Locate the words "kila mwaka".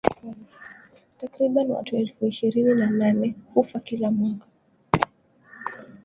3.79-4.45